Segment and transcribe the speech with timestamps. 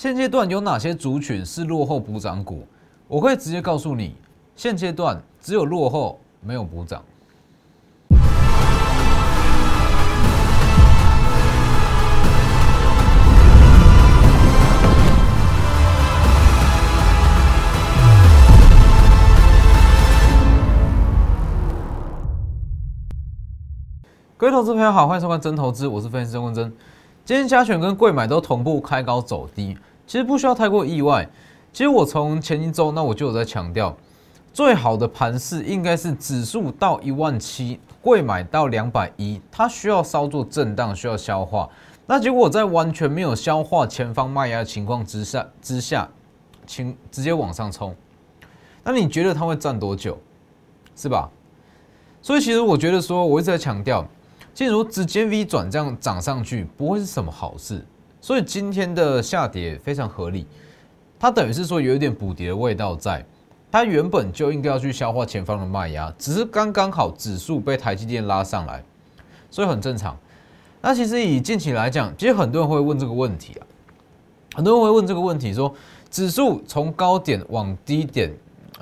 [0.00, 2.66] 现阶段有哪些族群是落后补涨股？
[3.06, 4.16] 我可以直接告诉你，
[4.56, 7.02] 现阶段只有落后，没有补涨。
[24.38, 26.72] 各位投资朋友好，欢迎收看真投资，我是分析师郑文真。
[27.22, 29.76] 今天加权跟贵买都同步开高走低，
[30.10, 31.24] 其实不需要太过意外。
[31.72, 33.96] 其实我从前一周那我就有在强调，
[34.52, 41.70] 最好的盘势应该是指数到一万七，贵买到两百一，它需要稍作震荡，需要消化。
[42.08, 46.08] 那结果在完全没有消化前方卖压的情况之下之下，
[46.66, 47.94] 请直接往上冲。
[48.82, 50.18] 那你觉得它会站多久？
[50.96, 51.30] 是吧？
[52.20, 54.04] 所以其实我觉得说，我一直在强调。
[54.52, 57.86] 进入直接 V 转这样涨上去不会是什么好事，
[58.20, 60.46] 所以今天的下跌非常合理。
[61.18, 63.24] 它等于是说有一点补跌的味道在，
[63.70, 68.82] 它原本就应该要去消化前方的卖压，只是刚刚好指数被台积电拉上来，
[69.50, 70.16] 所以很正常。
[70.80, 73.66] 那其实以近期来讲，其实很多人会问这个问题啊，
[74.54, 75.74] 很多人会问这个问题，说
[76.10, 78.32] 指数从高点往低点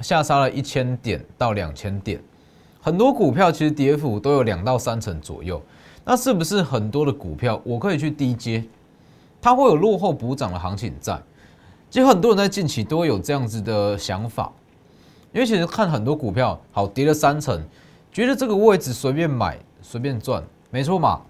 [0.00, 2.20] 下杀了一千点到两千点。
[2.80, 5.60] 很多股票其实跌幅都有两到三成左右，
[6.04, 8.64] 那是不是很多的股票我可以去低接？
[9.40, 11.20] 它会有落后补涨的行情在。
[11.90, 14.52] 其实很多人在近期都会有这样子的想法，
[15.32, 17.62] 因为其实看很多股票好跌了三成，
[18.12, 21.22] 觉得这个位置随便买随便赚，没错嘛？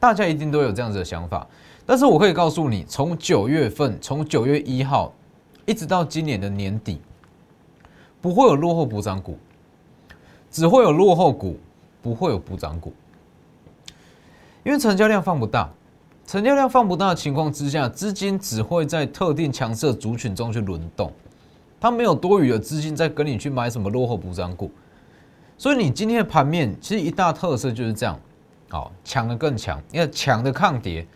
[0.00, 1.46] 大家一定都有这样子的想法。
[1.84, 5.12] 但是我可以告诉你，从九月份，从九月一号
[5.66, 7.00] 一直到今年的年底，
[8.20, 9.38] 不会有落后补涨股。
[10.50, 11.58] 只会有落后股，
[12.02, 12.92] 不会有补涨股，
[14.64, 15.70] 因为成交量放不大，
[16.32, 21.12] 成交量放不大的情况之下，资金只会在特定强势族群中去轮动，
[21.78, 24.70] 它没有多余的资金在跟你去买什么落后补涨股，
[25.58, 28.18] 所以你今天的盘面其实一大特色就是这样，
[28.70, 31.06] 好强的更强，因为强的抗跌，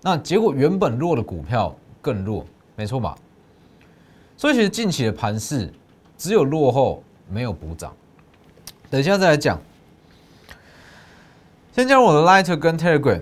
[0.00, 3.14] 那结果原本弱的股票更弱，没错吧？
[4.34, 5.70] 所以其实近期的盘势
[6.16, 7.94] 只有落后，没有补涨。
[8.88, 9.60] 等一下再来讲。
[11.76, 13.20] 先加入我的 Lighter 跟 Telegram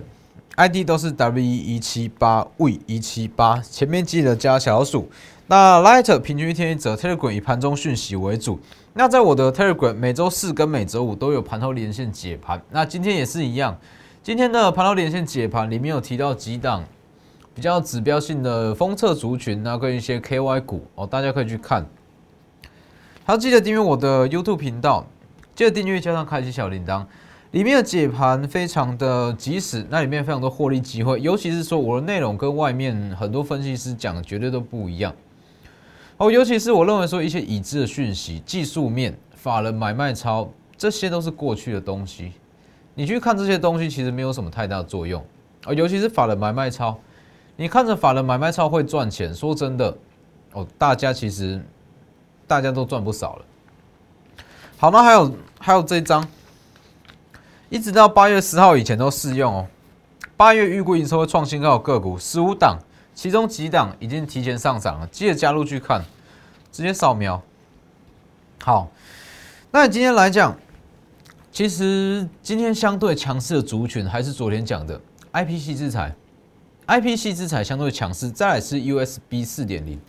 [0.55, 5.09] ID 都是 W 一七八 V 一七八，前面记得加小数。
[5.47, 8.59] 那 Light 平均一天一折，Telegram 以盘中讯息为主。
[8.93, 12.61] 那在我的 Telegram 每周四跟每周五都有盘后连线解盘。
[12.69, 13.75] 那今天也是一样，
[14.21, 16.83] 今天的盘后连线解盘里面有提到几档
[17.55, 21.83] 比较指标性的封测族群，那跟一些 KY 股哦，大家可以去看。
[23.25, 25.07] 还要记得订阅我的 YouTube 频道。
[25.55, 27.05] 记得订阅加上开启小铃铛，
[27.53, 35.15] 里面的解盘非常的及时，那里面非常多获利机会，尤其是说我的内容跟外面很多分析师讲的绝对都不一样。
[36.17, 42.31] 哦，尤其是我认为说一些已知的讯息、技术面、法人买卖超，这些都是过去的东西。
[42.95, 45.23] 你去看这些东西，其实没有什么太大的作用。
[45.65, 46.97] 哦，尤其是法人买卖超，
[47.55, 49.95] 你看着法人买卖超会赚钱，说真的，
[50.53, 51.63] 哦，大家其实
[52.47, 53.45] 大家都赚不少了。
[54.75, 56.27] 好，那还有还有这张，
[57.73, 59.67] 一直到八月十号以前都适用哦。
[60.37, 62.77] 八月预估营收会创新高的个股十五档，
[63.15, 66.05] 其中几档已经提前上涨了，记得加入去看，
[66.71, 67.41] 直接扫描。
[68.61, 68.91] 好，
[69.71, 70.55] 那今天来讲，
[71.51, 75.01] 其实今天相对强势的族群还是昨天讲的
[75.31, 76.13] I P C 制裁
[76.85, 79.99] ，I P C 制裁相对强势，再来是 U S B 四点零。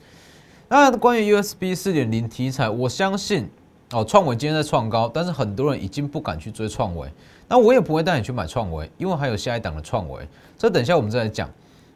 [0.68, 3.48] 那关于 U S B 四点零题材，我相信。
[3.90, 7.08] 哦，创维今天在创高，但是很多人已经不敢去追创维，
[7.54, 10.26] 那我也不会带你去买创维，因为还有下一档的创维，
[10.58, 11.48] 这等一下我们再来讲。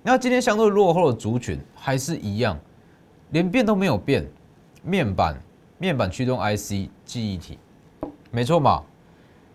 [0.04, 2.56] 那今天相对落后的族群还是一样，
[3.30, 4.24] 连变都没有变，
[4.84, 5.36] 面板、
[5.76, 7.58] 面板驱动 IC、记忆体，
[8.30, 8.84] 没错嘛？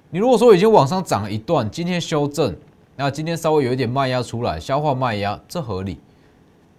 [0.10, 2.54] 你如果说已经往上涨了一段，今天修正，
[2.98, 6.02] 那今天稍微有一点卖压出来，消化卖压，这合理。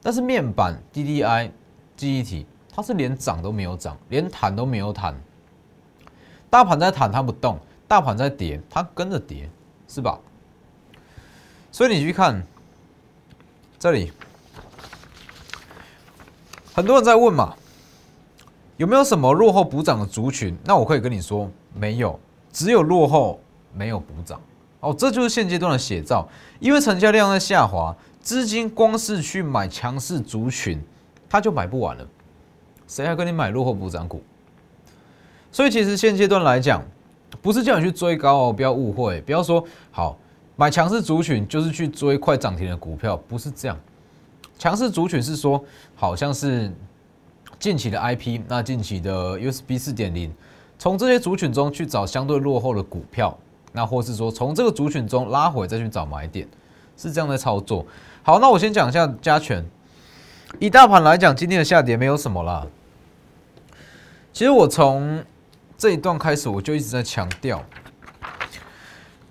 [0.02, 1.50] 但是面板、DDI、
[1.96, 5.14] 记忆体，它是连涨都没有涨，连弹都没有弹。
[6.50, 7.56] 大盘在弹，它不动；
[7.94, 9.48] 大盘在跌，它跟着跌，
[9.86, 10.18] 是吧？
[11.70, 12.44] 所以你去看
[13.78, 14.10] 这里，
[16.74, 17.54] 很多人在问嘛，
[18.78, 20.58] 有没有什么落后补涨的族群？
[20.64, 22.18] 那我可以跟你说，没有，
[22.52, 23.38] 只有落后，
[23.72, 24.40] 没有补涨。
[24.80, 26.28] 哦，这就是现阶段的写照。
[26.58, 30.82] 因为成交量在下滑，资金光是去买强势族群，
[31.28, 32.04] 他就买不完了。
[32.88, 34.20] 谁还跟你买落后补涨股？
[35.52, 36.82] 所以其实现阶段来讲，
[37.44, 40.16] 不是叫你去追高哦，不要误会，不要说好
[40.56, 43.78] 买强势族群就是去追快涨停的股票，不是这样。
[44.58, 45.62] 强势族群是说，
[45.94, 46.72] 好像是
[47.58, 50.32] 近期的 IP，那近期的 USB 四点零，
[50.78, 53.36] 从这些族群中去找相对落后的股票，
[53.72, 56.48] 那或是说从这个族群中拉回再去找买点，
[56.96, 57.84] 是这样的操作。
[58.22, 59.62] 好，那我先讲一下加权。
[60.58, 62.66] 以大盘来讲，今天的下跌没有什么啦。
[64.32, 65.22] 其实我从
[65.76, 67.62] 这一段开始，我就一直在强调，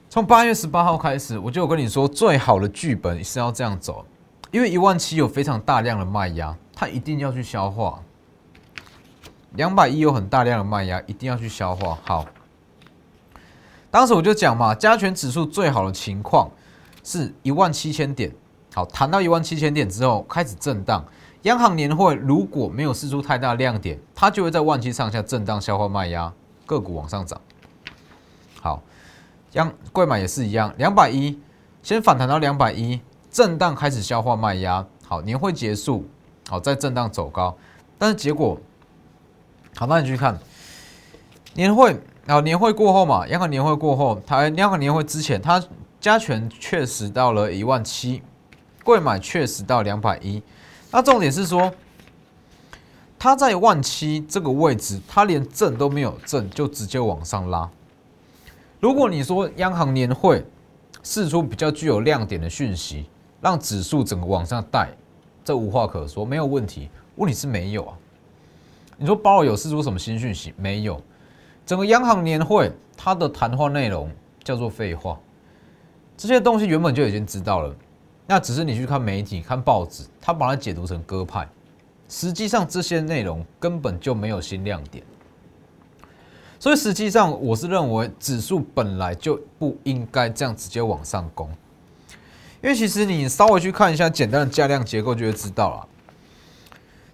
[0.09, 4.05] 从八月十八号开始，我就有跟你说，最好的剧本是要这样走，
[4.51, 8.03] 因为一万七有非常大量的卖压，它一定要去消化；
[9.53, 11.97] 两百一有很大量的卖压，一定要去消化。
[12.03, 12.25] 好，
[13.89, 16.51] 当时我就讲嘛，加权指数最好的情况
[17.03, 18.31] 是一万七千点。
[18.73, 21.05] 好，谈到一万七千点之后开始震荡，
[21.43, 26.31] 央行年会如果没有试出太大亮点，它就会在万七上下震荡消化卖压，
[26.65, 27.39] 个股往上涨。
[28.61, 28.81] 好，
[29.51, 31.37] 央贵买也是一样，两百一
[31.81, 34.85] 先反弹到两百一，震荡开始消化卖压。
[35.05, 36.07] 好，年会结束，
[36.47, 37.57] 好再震荡走高，
[37.97, 38.57] 但是结果，
[39.75, 40.39] 好，那你去看
[41.53, 41.91] 年会，
[42.25, 45.61] 然后年会过后嘛，央行年会过后，它央行年会之前，它
[45.99, 48.23] 加权确实到了一万七。
[48.85, 50.43] 贵买确实到两百一，
[50.95, 51.73] 那重点是说，
[53.17, 57.67] 它在万七这个位置，它连震都没有震，就直接往上拉。
[58.79, 60.45] 如果你说央行年会
[61.01, 63.07] 释出比较具有亮点的讯息，
[63.41, 64.89] 让指数整个往上带，
[65.43, 66.89] 这无话可说，没有问题。
[67.15, 67.97] 问题是没有啊。
[68.95, 70.53] 你说鲍尔有释出什么新讯息？
[70.57, 71.01] 没有。
[71.65, 74.11] 整个央行年会它的谈话内容
[74.43, 75.17] 叫做废话，
[76.15, 77.75] 这些东西原本就已经知道了。
[78.25, 81.47] 那只是你去看媒体、看报纸，他把它解读成鸽派，
[82.07, 85.03] 实际上这些内容根本就没有新亮点。
[86.57, 91.49] 所以实际上，我是认为指数本来就不应该这样直接往上攻，
[92.61, 95.87] 因为其实你稍微去看一下简单的价量结构，就会知道了，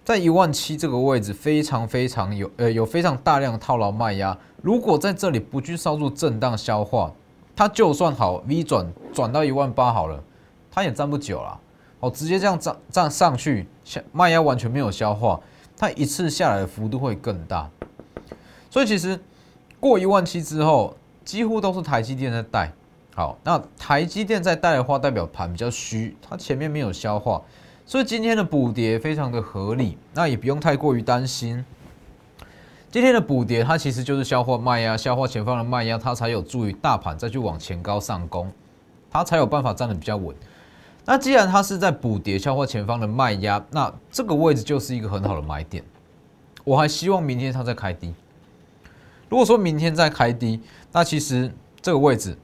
[0.04, 7.12] 在一万七这个位置非常非常有呃有非常大量的套牢卖压，如果在这里不去稍作震荡消化，
[7.56, 10.22] 它就算好 V 转转到一万八好了。
[10.70, 11.60] 它也站不久了，
[12.00, 15.40] 哦，直接这样站站上去，下卖压完全没有消化，
[15.76, 17.68] 它一次下来的幅度会更大。
[18.70, 19.18] 所以其实
[19.80, 22.72] 过一万七之后，几乎都是台积电在带。
[23.12, 27.42] 好，那台积电在带的话，代表盘比较虚，它前面没有消化，
[27.84, 31.64] 所以今天的补跌非常的合理，那也不用太过于担心。
[32.90, 38.50] 今天的补跌，它其实就是消化卖压，消化前方的卖压，它才有助于大盘再去往前高上攻，
[39.10, 40.34] 它才有办法站得比较稳。
[41.04, 45.82] 那既然它是在补跌消化前方的卖压，那这个位置就是一个很好的买点。
[46.62, 48.14] 我还希望明天它再开低。
[49.28, 50.60] 如果说明天再开低，
[50.92, 52.36] 那其实这个位置，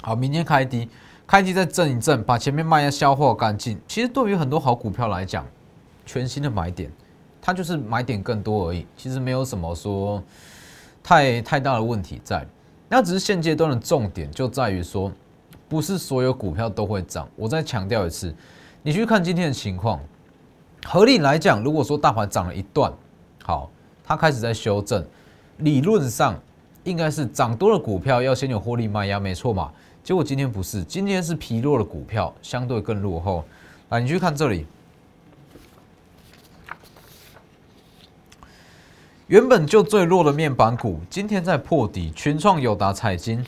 [0.00, 0.88] 好，明天开低，
[1.26, 3.78] 开低再震一震，把前面卖压消化干净。
[3.86, 5.46] 其实对于很多好股票来讲，
[6.06, 6.90] 全新的买点，
[7.40, 8.86] 它就是买点更多而已。
[8.96, 10.22] 其实没有什么说
[11.02, 12.46] 太太大的问题在。
[12.88, 15.12] 那只是现阶段的重点就在于说。
[15.72, 18.34] 不是所有股票都会涨，我再强调一次，
[18.82, 19.98] 你去看今天的情况，
[20.84, 22.92] 合理来讲，如果说大盘涨了一段，
[23.42, 23.70] 好，
[24.04, 25.02] 它开始在修正，
[25.60, 26.38] 理论上
[26.84, 29.72] 应该是涨多的股票要先有获利卖压，没错嘛？
[30.04, 33.42] 结果今天不是，今天是疲弱的股票相对更落后。
[33.88, 34.66] 来，你去看这里，
[39.26, 43.42] 原本就最弱的面板股，今天在破底，群创、友达、彩金。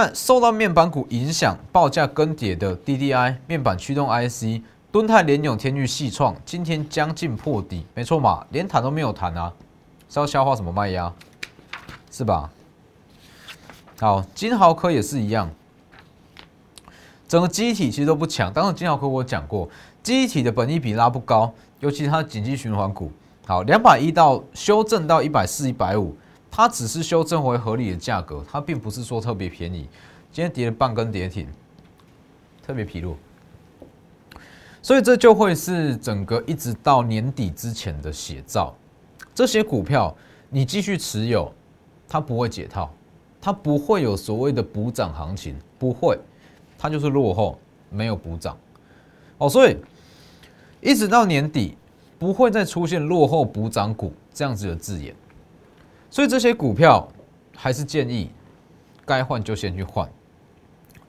[0.00, 4.62] 那受到面板股影响，报价更迭的 DDI 面板驱动 IC，
[4.92, 9.52] 敦泰、联永、天域、细创，今天将近破底，没错嘛，连谈都没有谈啊，
[10.08, 11.12] 是要消化什么卖压，
[12.12, 12.48] 是吧？
[13.98, 15.50] 好，金豪科也是一样，
[17.26, 19.68] 整个机体其实都不强，当时金豪科我讲过，
[20.04, 23.10] 机体的本益比拉不高，尤其它的紧急循环股，
[23.48, 26.16] 好，两百一到修正到一百四、一百五。
[26.50, 29.88] 它只是修正回合理的价格，它并不是说特别便宜。
[30.32, 31.48] 今天跌了半根跌停，
[32.66, 33.16] 特别疲弱，
[34.82, 38.74] 所以这就会是整个一直到年底之前的写照。
[39.34, 40.14] 这些股票
[40.50, 41.52] 你继续持有，
[42.08, 42.92] 它不会解套，
[43.40, 46.18] 它不会有所谓的补涨行情，不会，
[46.76, 48.56] 它就是落后，没有补涨。
[49.38, 49.76] 哦，所以
[50.80, 51.76] 一直到年底
[52.18, 55.14] 不会再出现落后补涨股这样子的字眼。
[56.10, 57.06] 所以这些股票
[57.56, 58.30] 还是建议
[59.04, 60.08] 该换就先去换，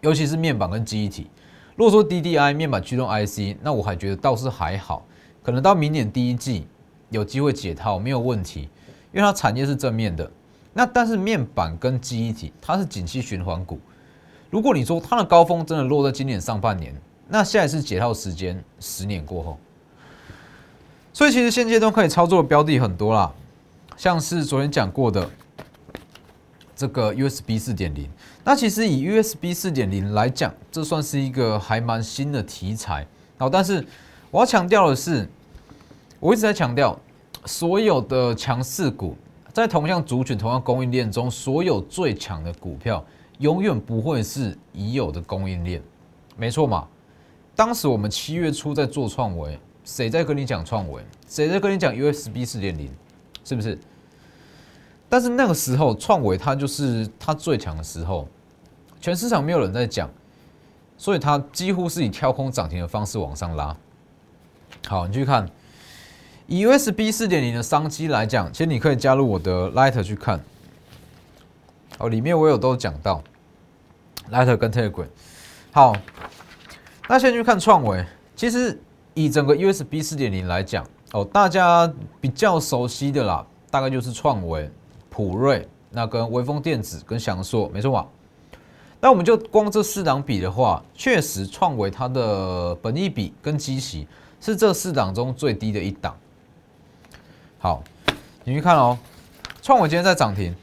[0.01, 1.29] 尤其是面板跟记忆体。
[1.75, 5.06] 如果说 DDI 面板驱动 IC，那我还觉得倒是还好，
[5.41, 6.68] 可能到明年第一季
[7.10, 8.70] 有机会解套没有问题，
[9.13, 10.29] 因为它产业是正面的。
[10.74, 13.79] 那但是面板跟记忆体它是景气循环股，
[14.50, 16.94] 如果你说它的高峰真的落在今年上半年，
[17.27, 19.58] 那下一次解套时间十年过后。
[21.12, 23.34] 所以其实现阶段可以操作的标的很多啦，
[24.00, 25.29] 像是昨天讲过的
[26.74, 28.10] 这个 USB 四点零。
[28.46, 33.06] 那其实以 USB 四点零来讲，这算是一个还蛮新的题材。
[33.38, 33.86] 好，但是
[34.32, 35.27] 我要强调的是，
[36.22, 36.98] 我一直在强调，
[37.44, 39.18] 所有的强势股
[39.51, 43.06] 在同样族群、同样供应链中，所有最强的股票，
[43.39, 45.84] 永远不会是已有的供应链，
[46.38, 46.88] 没错嘛？
[47.53, 49.60] 当时我们七月初在做创维。
[49.84, 51.03] 谁在跟你讲创维？
[51.27, 52.89] 谁在跟你讲 USB 四点零？
[53.43, 53.77] 是不是？
[55.08, 58.27] 但是那个时候创维它就是它最强的时候，
[59.01, 60.10] 全市场没有人在讲，
[60.98, 63.75] 所以它几乎是以跳空涨停的方式往上拉。
[64.88, 65.50] 好，你去看
[66.48, 70.39] 以 USB 四点零的商机来讲，其实你可以加入我的 Light 去看。
[71.98, 73.24] 哦，里面我有都讲到
[74.31, 75.08] Light 跟 Telegram。
[75.72, 75.96] 好，
[77.08, 78.05] 那先去看创维，
[78.36, 78.79] 其实。
[79.15, 84.70] 以整个 USB 四点零来讲，哦，大家比较熟悉的啦，大概就是创维、
[85.10, 88.08] 普瑞，那跟微风电子跟翔硕，没错吧？
[89.01, 94.08] 那我们就光这四档比的话，确实创维它的本益比跟基息
[94.39, 96.16] 是这四档中最低的一档。
[97.58, 97.84] 好，
[98.44, 98.98] 你去看哦，
[99.62, 100.56] 创维今天在涨停，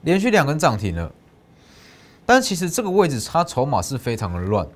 [0.00, 1.12] 连续两根涨停了，
[2.24, 4.66] 但其实这个位置它筹码是非常的乱。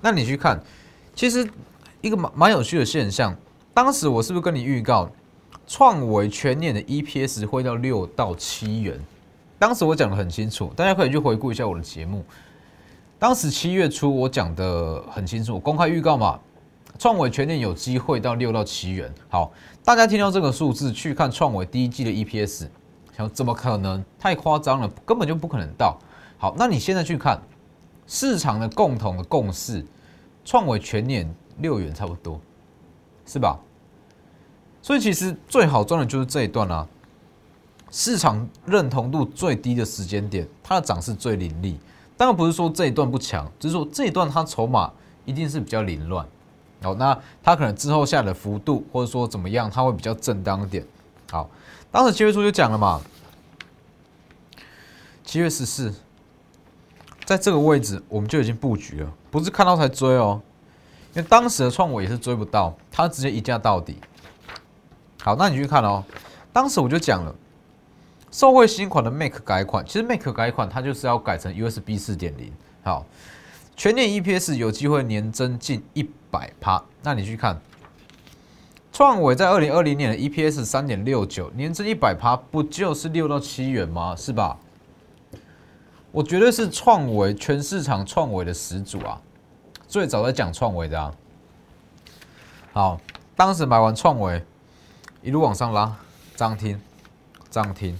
[0.00, 0.62] 那你去看，
[1.14, 1.48] 其实
[2.04, 3.34] 一个蛮蛮有趣的现象，
[3.72, 5.08] 当时我是不是跟你预告，
[5.66, 9.00] 创维全年的 EPS 会到六到七元？
[9.58, 12.22] 当时我讲的很清楚，大家可以去回顾一下我的节目。
[13.18, 16.38] 当时七月初我讲的很清楚，公开预告嘛，
[16.98, 19.10] 创维全年有机会到六到七元。
[19.30, 19.50] 好，
[19.82, 22.68] 大家听到这个数字去看创维第一季的 EPS，
[23.16, 24.04] 想怎么可能？
[24.18, 25.98] 太夸张了，根本就不可能到。
[26.36, 27.40] 好，那你现在去看
[28.06, 29.82] 市场的共同的共识。
[30.46, 31.26] 创维全年
[31.58, 32.40] 六元差不多，
[33.26, 33.58] 是吧？
[34.82, 36.86] 所以其实最好赚的就是这一段啊，
[37.90, 41.78] 市场认同度最低的时间点，它的涨势最凌厉。
[42.16, 44.92] 当然不是说这一段不强，只是说这一段它筹码
[45.24, 46.26] 一定是比较凌乱。
[46.82, 50.84] 好，那它可能之后下的幅度或者说怎么样，它会比较正当一点。
[51.30, 51.48] 好，
[51.90, 53.00] 当时七月初就讲了嘛，
[55.24, 55.94] 七月十四。
[57.24, 60.42] 在这个位置，我们就已经布局了，不是看到才追哦。
[61.14, 63.96] 因为当时的创维也是追不到，它直接一价到底。
[65.22, 66.04] 好，那你去看哦。
[66.52, 67.34] 当时我就讲了，
[68.30, 72.52] 受惠新款的 Make 改款，其实 Make 改款它就是要改成 USB 四点零。
[72.82, 73.06] 好，
[73.76, 76.82] 全年 EPS 有机会年增近一百趴。
[77.02, 77.60] 那你去看，
[78.92, 84.16] 创维在二零二零年的 EPS 三点六九，年增一百趴，不就是六到七元吗？
[84.16, 84.58] 是吧？
[86.10, 89.20] 我绝对是创维全市场创维的始祖啊！
[89.94, 91.14] 最早在讲创维的啊。
[92.72, 93.00] 好，
[93.36, 94.44] 当时买完创维，
[95.22, 95.96] 一路往上拉，
[96.34, 96.82] 涨停，
[97.48, 97.96] 涨停。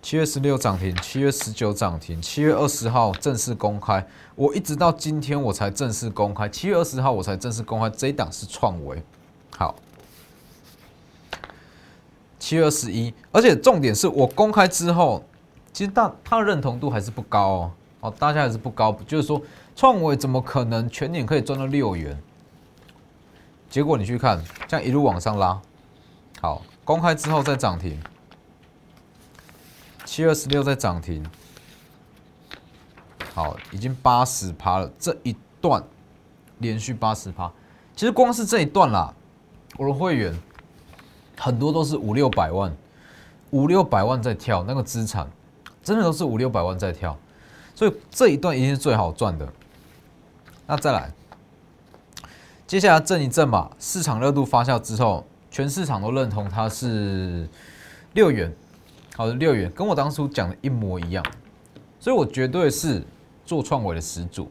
[0.00, 4.06] 七月十六涨停，七月十九涨停，七月二十号正式公开。
[4.34, 9.02] 我一直到今天我才正式公开，七月二十号我才正式公开这一档是创维。
[9.58, 9.74] 好，
[12.38, 15.22] 七月二十一，而且重点是我公开之后。
[15.74, 19.40] 其实大它的认同度还是不高哦，哦，大家还是不高，就是说
[19.74, 22.20] 创维怎么可能全年可以赚到六元？
[23.68, 25.60] 结果你去看，这样一路往上拉，
[26.40, 28.00] 好，公开之后再涨停，
[30.04, 31.24] 七月十六再涨停，
[33.34, 35.82] 好，已经八十趴了，这一段
[36.58, 37.50] 连续八十趴，
[37.96, 39.12] 其实光是这一段啦，
[39.76, 40.38] 我的会员
[41.38, 42.74] 很多都是五六百万，
[43.50, 45.28] 五六百万在跳那个资产。
[45.84, 47.18] 真的都是五六百万在跳，
[47.74, 49.52] 所以这一段一定是最好赚的。
[50.72, 51.12] 那再来，
[52.66, 57.46] 接下来震一震嘛，市场热度发酵之后，全市场都认同它是
[58.14, 58.50] 六元，
[59.14, 61.22] 好的六元，跟我当初讲的一模一样，
[62.00, 63.02] 所以我绝对是
[63.44, 64.50] 做创维的始祖。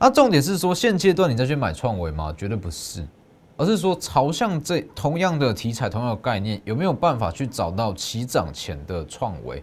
[0.00, 2.34] 那重点是说，现阶段你再去买创维吗？
[2.36, 3.06] 绝对不是，
[3.56, 9.62] 而是说朝向这同样的题材、同样的概念，有没有办法去找到起涨前的创维？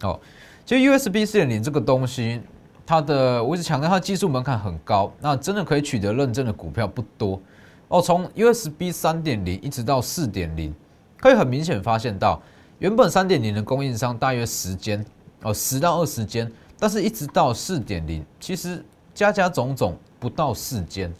[0.00, 0.18] 哦，
[0.66, 2.42] 其实 USB 四点零这个东西，
[2.86, 7.40] 它的我一直强调它技术门槛很高，那真的可以取得认证的股票不多。
[7.88, 10.74] 哦，从 USB 三点零一直到四点零，
[11.18, 12.40] 可以很明显发现到，
[12.78, 15.04] 原本三点零的供应商大约十间，
[15.42, 21.12] 哦十到二十间，但是一直到四点零，其实家家种种不到四间。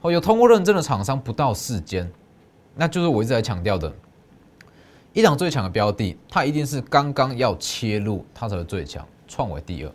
[0.00, 2.10] 哦，有通过认证的厂商不到四间，
[2.74, 3.92] 那就是我一直在强调的。
[5.12, 9.06] 一档最强的标的，它一定是刚刚要切入，它才是最强。
[9.26, 9.92] 创为第二，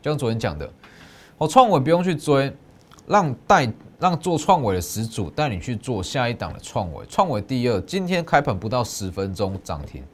[0.00, 0.70] 就像昨天讲的，
[1.38, 2.52] 哦，创伟不用去追，
[3.06, 10.04] 让带让做创伟的始祖带你去做下一档的创伟，创伟第二，今天开盘不到十分钟涨停。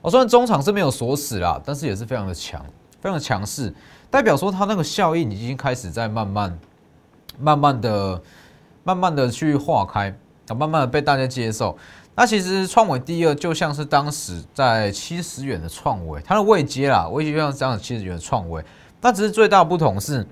[0.00, 2.64] 我虽然中场是没有锁死啦，但是也是非常的强，
[3.00, 3.72] 非常的强势，
[4.10, 6.58] 代表说它那个效应已经开始在慢慢、
[7.38, 8.22] 慢慢的、
[8.84, 10.08] 慢慢的去化开，
[10.48, 11.76] 啊，慢慢的被大家接受。
[12.14, 18.64] 那其实创伟第二就像是当时在七十元的创伟，它的位阶啦，位阶就像这样七十元的创伟，
[19.00, 20.26] 那只是最大的不同是，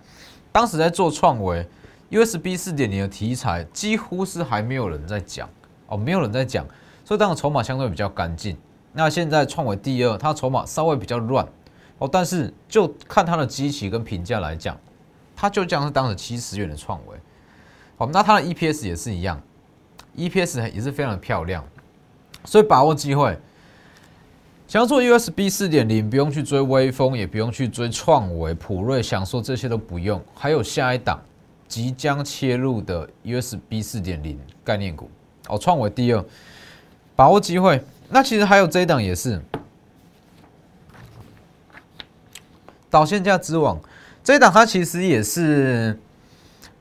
[0.53, 1.67] 当时在做创维
[2.11, 5.49] USB 四点零的题材，几乎是还没有人在讲
[5.87, 6.67] 哦，没有人在讲，
[7.05, 8.57] 所以当时筹码相对比较干净。
[8.93, 11.47] 那现在创维第二，它筹码稍微比较乱。
[11.99, 14.79] 哦，但是就看它的机器跟评价来讲，
[15.35, 17.17] 它就像是当时七十元的创维，
[17.97, 19.41] 好，那它的 EPS 也是一样
[20.15, 21.65] ，EPS 也是非常的漂亮，
[22.45, 23.39] 所以把握机会，
[24.69, 31.23] 想要做 USB 四点零，不用去追微风，也不用去追创维、普瑞，想说这些都不用，还有下一档
[31.69, 35.09] 即将切入的 USB 四点零概念股。
[35.49, 36.25] 哦，创维第二，
[37.15, 37.81] 把握机会。
[38.09, 39.41] 那其实还有这一档也是。
[42.91, 43.79] 导线架之王，
[44.25, 45.97] 这一档它其实也是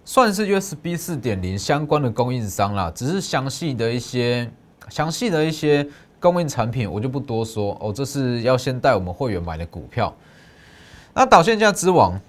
[0.05, 4.49] 算是 USB 四点零相关的供应商啦，只是详细的一些
[4.89, 5.85] 详细的一些
[6.25, 10.11] 供应产品我就不多说哦，这是要先带我们会员买的股票。
[11.13, 12.19] 那导线架之王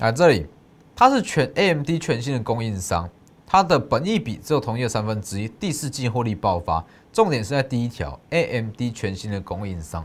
[0.00, 0.44] 啊，这里
[0.96, 3.08] 它是全 AMD 全新的供应商，
[3.46, 6.84] 它的本益比只有同业三分之一，第四季获利爆发。
[7.12, 10.04] 重点是在第一条，AMD 全新的供应商。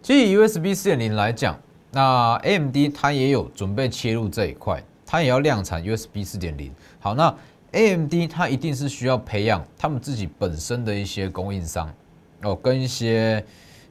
[0.00, 1.58] 基于 USB 四点零来讲，
[1.90, 6.72] 那 AMD 它也有准备切入这一块，它也要量产 USB 四点零。
[7.00, 7.34] 好，那
[7.76, 11.92] AMD 它一定是需要培养他们自己本身的一些供应商
[12.42, 13.44] 哦，跟一些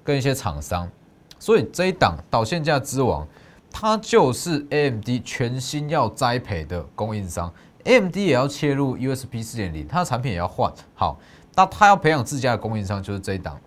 [0.03, 0.89] 跟一些厂商。
[1.37, 3.27] 所以这一档导线架之王，
[3.69, 7.53] 它就是 AMD 全新要栽培的供应商。
[7.83, 10.73] AMD 也要切入 USB 四点零，它的产品也要换。
[10.95, 11.19] 好，
[11.53, 13.61] 那它要培养自家的供应商，就是这一档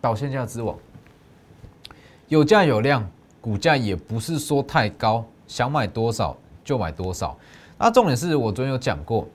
[0.00, 0.74] 导线架之王，
[2.28, 3.06] 有价有量，
[3.42, 7.36] 股价也不是说太高，想买多少就买多少。
[7.76, 9.28] 那重点是我昨天有讲过，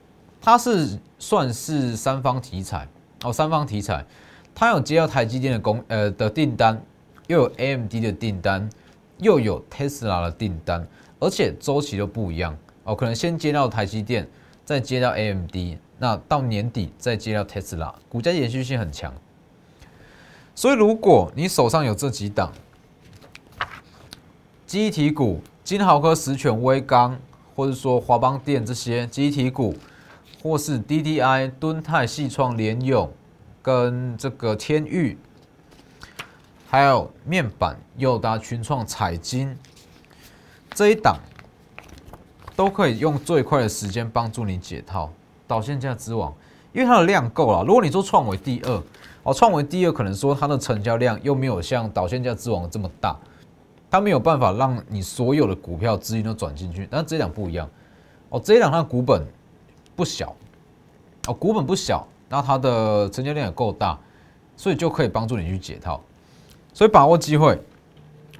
[0.44, 2.86] 它是算是三方题材
[3.22, 4.04] 哦，三方题材，
[4.54, 6.78] 它有接到台积电的工呃的订单，
[7.28, 8.68] 又有 AMD 的订单，
[9.20, 10.86] 又有 Tesla 的订单，
[11.18, 12.54] 而且周期都不一样。
[12.82, 14.28] 哦，可能先接到台积电，
[14.66, 19.14] 再接到 AMD，那到年底再接到 Tesla，股价延续性很强。
[20.54, 22.52] 所以如果你手上有这几档，
[24.66, 27.18] 基体股，金豪科、实权、威刚，
[27.56, 29.74] 或者说华邦电这些基体股，
[30.44, 33.10] 或是 DDI、敦泰、系创、联永
[33.62, 35.16] 跟这个天域，
[36.68, 39.56] 还有面板、友达、群创、彩金
[40.74, 41.16] 这一档。
[42.56, 45.10] 都可以用最快的时间帮助你解套
[45.44, 46.32] 导线架之王，
[46.72, 47.64] 因为它的量够了。
[47.64, 48.82] 如果你说创维第二，
[49.24, 53.18] 哦，创维第二可能说它的成交量又没有像导线架之王这么大，
[53.90, 56.86] 它没有办法让你所有的股票资金都转进去。
[56.88, 57.68] 但这两不一样，
[58.28, 59.26] 哦，这两它的股本
[59.96, 60.34] 不小，
[61.26, 63.98] 哦，股本不小，那它的成交量也够大，
[64.56, 66.00] 所以就可以帮助你去解套。
[66.72, 67.60] 所以把握机会，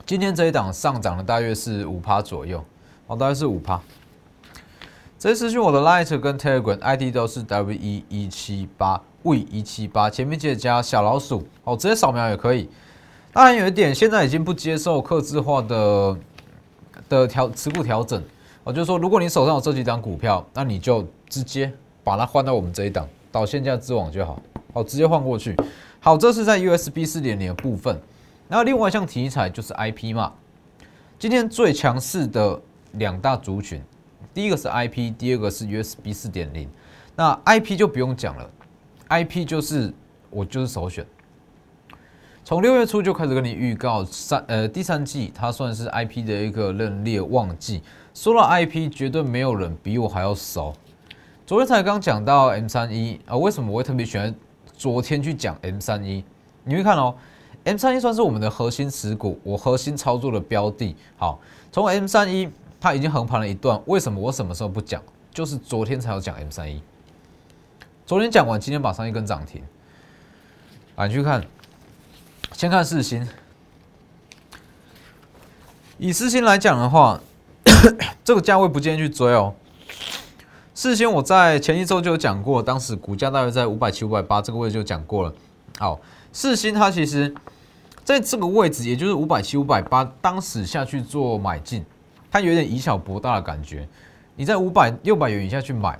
[0.05, 2.65] 今天这一档上涨了大约是五趴左右，
[3.07, 3.81] 哦，大概是五趴。
[5.19, 12.69] 直接私讯我的 Light 跟 Telegram ID 都是 W 一一七八 V 一七八，前面记得加小老鼠哦，直接扫描也可以。
[13.33, 16.19] 当然有一点，现在已经不接受刻字化的
[17.09, 18.23] 的调持股调整
[18.65, 21.71] 哦，就是说如果你手上有这几张股票，那你就直接
[22.03, 24.41] 把它换到我们这一档导线价之网就好，
[24.73, 25.55] 哦，直接换过去。
[26.01, 27.99] 好，这是在 USB 四点零的部分。
[28.49, 30.33] 然后另外一项题材就是 IP 嘛，
[31.19, 32.61] 今天最强势的
[32.93, 33.83] 两大族群。
[34.33, 36.69] 第一个是 IP，第二个是 USB 四点零。
[37.17, 38.51] 那 IP 就不用讲了
[39.09, 39.93] ，IP 就是
[40.31, 41.07] 我就是首选。
[42.45, 47.83] 从六月初就开始跟你预告三呃第三季，它算是 IP 的一个认列旺季。
[48.15, 50.73] 说到 IP，绝对没有人比我还要熟。
[51.45, 54.35] 昨天才刚讲到 M 三一啊，为什么我会特别喜欢
[54.77, 56.25] 昨天去讲 M 三一？
[56.63, 57.15] 你会看哦
[57.65, 60.97] ，M 三一算是我们的核心持股，我核心操作的标的。
[61.17, 61.39] 好，
[61.71, 62.49] 从 M 三一。
[62.81, 65.03] 它已经横盘了一段，为什么我什么时候不讲？
[65.33, 66.83] 就是昨天才有讲 M 三一，
[68.05, 69.63] 昨天讲完，今天马上一根涨停。
[70.95, 71.43] 啊，你去看，
[72.53, 73.27] 先看四星。
[75.97, 77.19] 以四星来讲的话，
[78.25, 79.55] 这个价位不建议去追哦。
[80.75, 85.33] 四星我在前一周就有讲过，当时股价大约在五百七、五百八这个位置就讲过了。
[85.79, 86.01] 好，
[86.33, 87.33] 四星它其实
[88.03, 91.85] 在这个位置，也就是五百七、五百八，当时下去做买进，
[92.31, 93.89] 它有点以小博大的感觉。
[94.35, 95.97] 你在五百、六百元以下去买，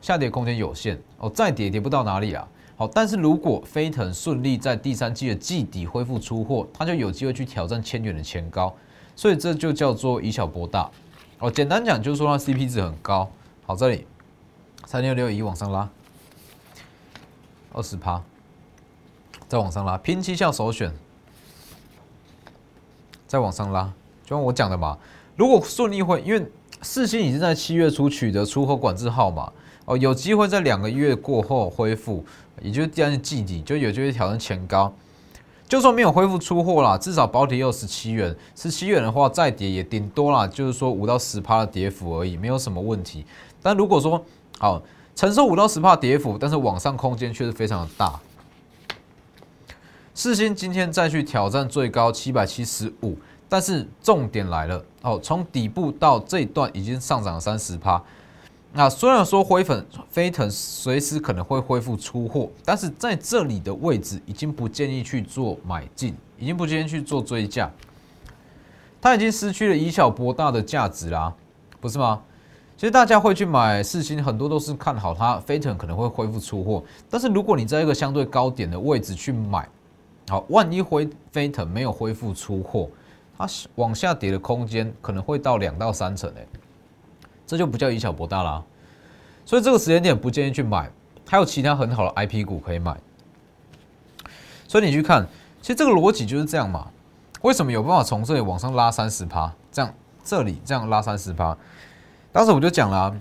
[0.00, 2.46] 下跌空间有限哦，再跌跌不到哪里啊。
[2.76, 8.74] 好，但是如果飞腾顺利在第三季的季底恢复出货，它就有机会去挑战千元的前高，
[9.14, 10.90] 所以这就叫做以小博大。
[11.38, 13.30] 哦，简单讲就是说它 CP 值很高。
[13.66, 14.06] 好，这里
[14.86, 15.88] 三六六一往上拉，
[17.72, 18.22] 二十趴，
[19.46, 20.94] 再往上拉，拼七效首选。
[23.26, 23.92] 再往上拉，
[24.24, 24.96] 就像我讲的嘛，
[25.34, 26.46] 如果顺利会，因为
[26.80, 29.52] 四星已经在七月初取得出口管制号码，
[29.84, 32.24] 哦，有机会在两个月过后恢复，
[32.62, 34.94] 也就是第二季底就有机会挑战前高。
[35.68, 43.26] 就算没有恢复出货啦，至少保底有十七元，十七元的话再跌也顶多啦，就是说五到十趴的跌幅而已，没有什么问题。
[43.60, 44.24] 但如果说
[44.58, 44.80] 好
[45.16, 48.20] 承受五到十趴跌幅，但是往上空间却是非常的大。
[50.14, 58.00] 四星今天再去挑战最高七百七十五，但是重点来了哦，从底部到这一段已经上涨了三十趴。
[58.76, 67.70] 那虽然说灰粉飞腾随时可能会恢复出货，但是在这里的位置已经不建议去做买进，已经不建议去做追价，
[69.00, 71.32] 它已经失去了以小博大的价值啦，
[71.80, 72.20] 不是吗？
[72.76, 79.66] 其实大家会去买四星，很多都是看好它飞腾可能会恢复出货，但是如果你在一个相对高点的位置去买。
[80.28, 82.90] 好，万一灰飞腾没有恢复出货，
[83.38, 86.46] 它往下跌的空间可能会到两到三成诶，
[87.46, 88.62] 这就不叫以小博大啦。
[89.44, 90.90] 所以这个时间点不建议去买，
[91.26, 92.96] 还有其他很好的 IP 股可以买。
[94.66, 95.26] 所以你去看，
[95.62, 96.88] 其实这个逻辑就是这样嘛。
[97.42, 99.52] 为什么有办法从这里往上拉三十趴？
[99.70, 101.56] 这样这里这样拉三十趴，
[102.32, 103.14] 当时我就讲了，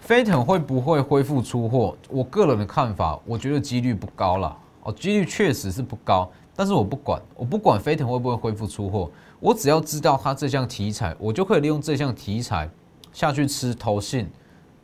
[0.00, 1.96] 飞腾会不会恢复出货？
[2.08, 4.56] 我个人的看法，我觉得几率不高了。
[4.82, 9.10] 哦，几率确实是不高，但是我不管，我不管飞腾会不会恢复出货，
[9.40, 12.68] 我只要知道它这项题材，我就可以利用这项题材
[13.12, 14.30] 下去吃投信、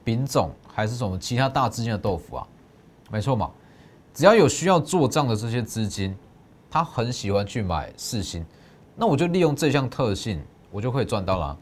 [0.04, 2.46] 丙种还是什么其他大资金的豆腐啊，
[3.10, 3.50] 没错嘛，
[4.14, 6.16] 只要有需要做账的这些资金，
[6.70, 8.44] 他很喜欢去买四星，
[8.94, 11.56] 那我就利用这项特性，我就可以赚到了。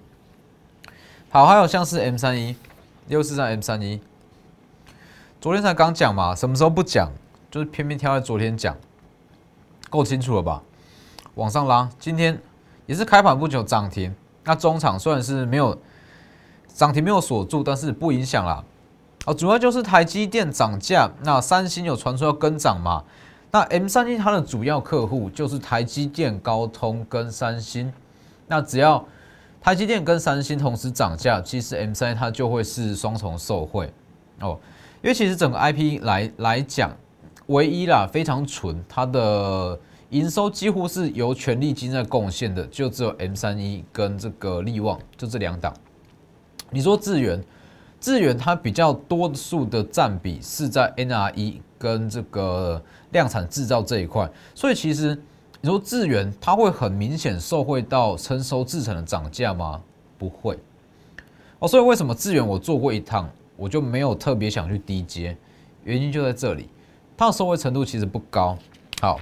[1.30, 2.56] 好，还有像是 M 三一
[3.08, 4.00] 六四三 M 三一，
[5.40, 7.10] 昨天才刚讲嘛，什么时候不讲？
[7.50, 8.76] 就是偏偏挑在昨天讲，
[9.88, 10.62] 够清楚了吧？
[11.36, 12.40] 往上拉，今天
[12.86, 14.14] 也是开盘不久涨停。
[14.42, 15.76] 那中场虽然是没有
[16.74, 18.62] 涨停没有锁住，但是不影响啦。
[19.24, 23.02] 哦，主要就是台积电涨价，那三星有传出要跟涨嘛？
[23.50, 27.90] 那 M 三一它的主要客户就是台积电、高通跟三星。
[28.48, 29.02] 那只要
[29.62, 33.90] 台积电跟三星同时涨价，其实 M 三它就会是双重受惠
[34.40, 34.58] 哦。
[35.02, 36.90] 因为其实整个 IP 来来讲。
[37.48, 45.70] 唯一啦，非常纯，它的营收几乎是由权力金在贡献的，就只有 M 三一跟这个力旺，就这两档。
[46.74, 47.40] 你说智源，
[48.00, 52.82] 智源它比较多数的占比是在 NRE 跟这个
[53.12, 55.16] 量产制造这一块，所以其实
[55.60, 59.80] 你说智源它会很明显受惠到成熟制成的涨价吗？
[60.18, 60.58] 不会。
[61.60, 65.36] 哦，所以为什么智源我做过一趟，我就没有特别想去低阶，
[65.84, 66.68] 原因就在这里。
[67.16, 68.58] 它的受惠程度其实不高，
[69.00, 69.20] 好，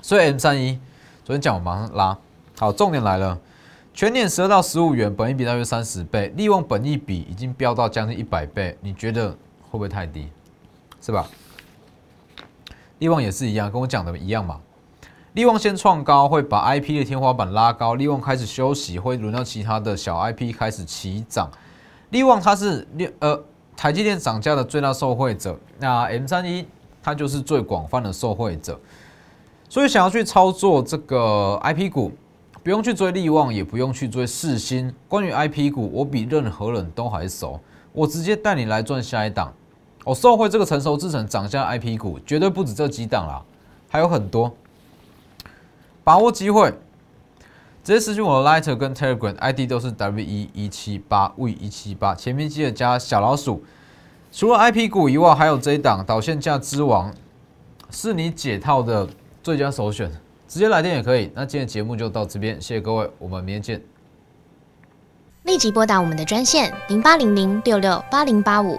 [0.00, 0.80] 所以 M 三一
[1.22, 2.18] 昨天讲我马上拉，
[2.58, 3.38] 好，重点来了，
[3.94, 10.28] 全年十二到十五元，本益比大约三十倍，利旺本益比已经飙到将近一百倍，你觉得会不会太低？
[11.00, 11.28] 是吧？
[12.98, 14.60] 利旺也是一样，跟我讲的一样嘛，
[15.34, 21.50] 利旺先创高，会把 IP 的天花板拉高，利旺开始休息，会轮到其他的小 IP 开始起涨，
[22.10, 23.38] 利旺它是六呃
[23.76, 26.66] 台积电涨价的最大受惠者，那 M 三一。
[27.04, 28.78] 它就是最广泛的受惠者，
[29.68, 32.12] 所以想要去操作这个 I P 股，
[32.62, 34.94] 不用去追利旺，也不用去追世新。
[35.08, 37.58] 关于 I P 股，我比任何人都还熟，
[37.92, 39.52] 我直接带你来赚下一档。
[40.04, 43.42] 我受惠这个成熟制成涨价 I P 股，绝对不止这几档啦，
[43.88, 44.54] 还有很多。
[46.04, 46.70] 把握机会，
[47.82, 53.64] 直接私信我的 Lighter 跟 Telegram I D 都是 W 一一七八 V 一七八，前面记得加小老鼠。
[54.30, 57.12] 除了 I P 股以外，还有这一档导线价之王，
[57.90, 59.08] 是你解套的
[59.42, 60.10] 最佳首选。
[60.52, 61.32] 直接来电也可以。
[61.34, 63.82] 那今天节目就到这边，谢谢各位，我们明天见。
[65.44, 68.78] 立即拨打我们的专线零八零零六六八零八五。